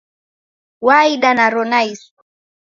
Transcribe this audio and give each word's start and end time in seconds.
Waida 0.85 1.29
naro 1.37 1.61
naisi 1.71 2.09